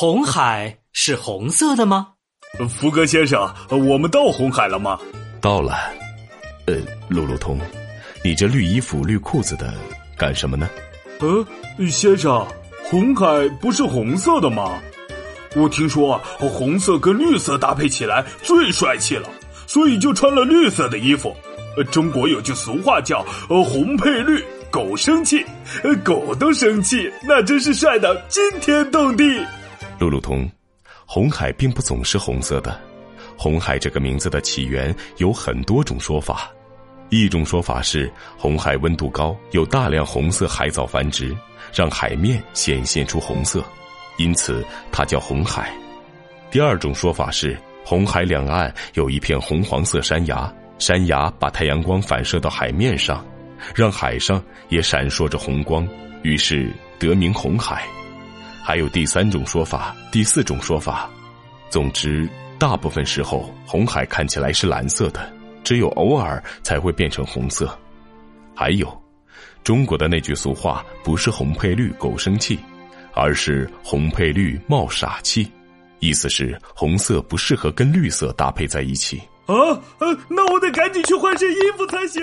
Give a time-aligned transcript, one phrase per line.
[0.00, 2.06] 红海是红色的吗？
[2.70, 4.98] 福格先生，我们到红海了吗？
[5.42, 5.74] 到了。
[6.66, 6.74] 呃，
[7.10, 7.60] 路路通，
[8.24, 9.74] 你这绿衣服绿裤子的
[10.16, 10.70] 干什么呢？
[11.18, 11.46] 呃，
[11.90, 12.46] 先生，
[12.82, 14.80] 红海不是红色的吗？
[15.54, 19.28] 我听说啊，红色跟绿色搭配起来最帅气了，
[19.66, 21.36] 所以就穿了绿色的衣服。
[21.76, 25.44] 呃，中国有句俗话叫“呃红配绿，狗生气”，
[25.84, 29.38] 呃，狗都生气，那真是帅的惊天动地。
[30.00, 30.50] 路路通，
[31.04, 32.80] 红海并不总是红色的。
[33.36, 36.50] 红海这个名字的起源有很多种说法，
[37.10, 41.36] 一种说法是红海温度高，有大量红色海藻繁殖，
[41.74, 43.62] 让海面显现出红色。
[44.16, 45.70] 因此，它叫红海。
[46.50, 47.54] 第二种说法是，
[47.84, 53.22] 红海两岸有一片红黄色山崖，山崖把太阳光反射到海面上，
[53.74, 55.86] 让海上也闪烁着红光，
[56.22, 57.86] 于是得名红海。
[58.62, 61.10] 还有第三种说法，第四种说法。
[61.68, 62.28] 总之，
[62.58, 65.32] 大部分时候红海看起来是蓝色的，
[65.64, 67.78] 只有偶尔才会变成红色。
[68.54, 69.02] 还有，
[69.64, 72.58] 中国的那句俗话不是红配绿，狗生气。
[73.12, 75.50] 而是红配绿冒傻气，
[75.98, 79.18] 意思是红色不适合跟绿色搭配在一起。
[79.46, 79.52] 啊，
[79.98, 82.22] 呃，那我得赶紧去换身衣服才行。